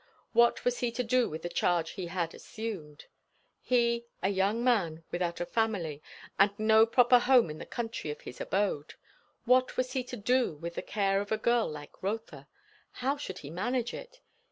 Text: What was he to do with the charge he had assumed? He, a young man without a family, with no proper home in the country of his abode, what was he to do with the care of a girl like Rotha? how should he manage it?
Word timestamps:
What 0.33 0.65
was 0.65 0.79
he 0.79 0.91
to 0.93 1.03
do 1.03 1.29
with 1.29 1.43
the 1.43 1.47
charge 1.49 1.91
he 1.91 2.07
had 2.07 2.33
assumed? 2.33 3.05
He, 3.61 4.07
a 4.23 4.29
young 4.29 4.63
man 4.63 5.03
without 5.11 5.39
a 5.39 5.45
family, 5.45 6.01
with 6.39 6.57
no 6.57 6.87
proper 6.87 7.19
home 7.19 7.51
in 7.51 7.59
the 7.59 7.67
country 7.67 8.09
of 8.09 8.21
his 8.21 8.41
abode, 8.41 8.95
what 9.45 9.77
was 9.77 9.91
he 9.91 10.03
to 10.05 10.17
do 10.17 10.55
with 10.55 10.73
the 10.73 10.81
care 10.81 11.21
of 11.21 11.31
a 11.31 11.37
girl 11.37 11.69
like 11.69 12.01
Rotha? 12.01 12.47
how 12.93 13.15
should 13.15 13.37
he 13.45 13.51
manage 13.51 13.93
it? 13.93 14.21